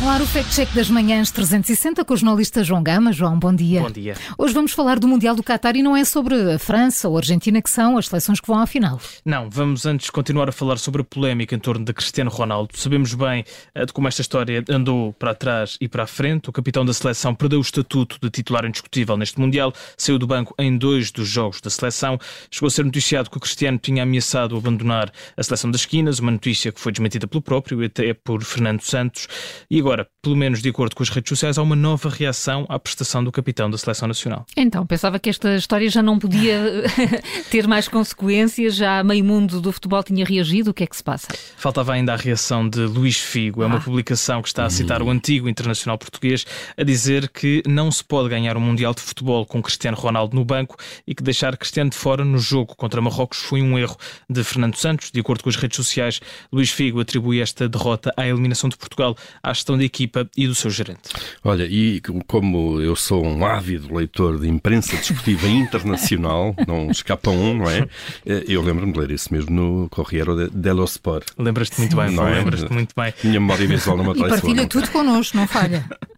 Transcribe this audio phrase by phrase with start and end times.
[0.00, 3.12] Está no ar o Fact Check das Manhãs 360 com o jornalista João Gama.
[3.12, 3.82] João, bom dia.
[3.82, 4.14] Bom dia.
[4.38, 7.18] Hoje vamos falar do Mundial do Qatar e não é sobre a França ou a
[7.18, 8.98] Argentina que são as seleções que vão à final.
[9.26, 12.78] Não, vamos antes continuar a falar sobre a polémica em torno de Cristiano Ronaldo.
[12.78, 13.44] Sabemos bem
[13.76, 16.48] uh, de como esta história andou para trás e para a frente.
[16.48, 20.54] O capitão da seleção perdeu o estatuto de titular indiscutível neste Mundial, saiu do banco
[20.58, 22.18] em dois dos jogos da seleção.
[22.50, 26.30] Chegou a ser noticiado que o Cristiano tinha ameaçado abandonar a seleção das esquinas, uma
[26.30, 29.28] notícia que foi desmentida pelo próprio e até por Fernando Santos.
[29.70, 32.66] E agora, agora pelo menos de acordo com as redes sociais, há uma nova reação
[32.68, 34.44] à prestação do capitão da Seleção Nacional.
[34.56, 36.84] Então, pensava que esta história já não podia
[37.50, 41.02] ter mais consequências, já meio mundo do futebol tinha reagido, o que é que se
[41.02, 41.28] passa?
[41.56, 43.80] Faltava ainda a reação de Luís Figo, é uma ah.
[43.80, 48.28] publicação que está a citar o antigo internacional português, a dizer que não se pode
[48.28, 51.96] ganhar um Mundial de Futebol com Cristiano Ronaldo no banco e que deixar Cristiano de
[51.96, 53.96] fora no jogo contra Marrocos foi um erro
[54.28, 55.10] de Fernando Santos.
[55.10, 56.20] De acordo com as redes sociais,
[56.52, 60.54] Luís Figo atribui esta derrota à eliminação de Portugal à gestão da equipa e do
[60.54, 61.00] seu gerente.
[61.44, 67.54] Olha, e como eu sou um ávido leitor de imprensa desportiva internacional, não escapa um,
[67.54, 67.88] não é?
[68.26, 71.28] Eh, eu lembro-me de ler isso mesmo no Corriere dello Sport.
[71.38, 72.34] Lembras-te muito bem, não é?
[72.38, 73.14] Lembras-te muito bem.
[73.22, 75.88] Minha memória visual não me E partilha tudo connosco, não falha.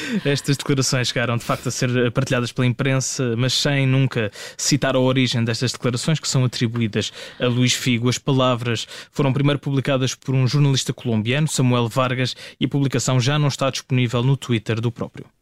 [0.24, 5.00] Estas declarações chegaram de facto a ser partilhadas pela imprensa, mas sem nunca citar a
[5.00, 8.08] origem destas declarações que são atribuídas a Luís Figo.
[8.08, 13.38] As palavras foram primeiro publicadas por um jornalista colombiano, Samuel Vargas, e a publicação já
[13.38, 15.35] não está disponível no Twitter do próprio.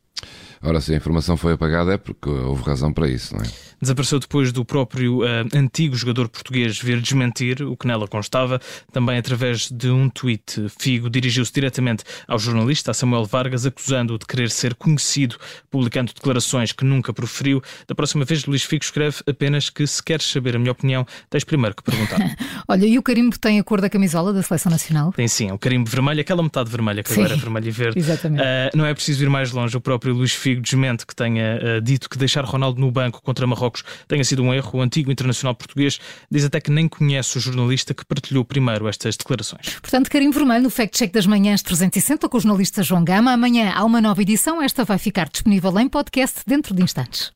[0.67, 3.47] Ora, se a informação foi apagada é porque houve razão para isso, não é?
[3.81, 8.59] Desapareceu depois do próprio uh, antigo jogador português vir desmentir o que nela constava.
[8.91, 14.51] Também através de um tweet, Figo dirigiu-se diretamente ao jornalista, Samuel Vargas, acusando-o de querer
[14.51, 15.37] ser conhecido,
[15.71, 17.63] publicando declarações que nunca proferiu.
[17.87, 21.45] Da próxima vez, Luís Figo escreve apenas que se queres saber a minha opinião, tens
[21.45, 22.19] primeiro que perguntar.
[22.67, 25.13] Olha, e o carimbo tem a cor da camisola da Seleção Nacional?
[25.13, 27.71] Tem sim, é um carimbo vermelho, aquela metade vermelha que sim, agora é vermelho e
[27.71, 27.99] verde.
[28.01, 28.41] Exatamente.
[28.41, 31.81] Uh, não é preciso ir mais longe, o próprio Luís Figo desmente que tenha uh,
[31.81, 34.79] dito que deixar Ronaldo no banco contra Marrocos tenha sido um erro.
[34.79, 35.99] O antigo internacional português
[36.31, 39.79] diz até que nem conhece o jornalista que partilhou primeiro estas declarações.
[39.81, 43.33] Portanto, carinho vermelho no Fact Check das Manhãs 360 com o jornalista João Gama.
[43.33, 44.63] Amanhã há uma nova edição.
[44.63, 47.33] Esta vai ficar disponível em podcast dentro de instantes.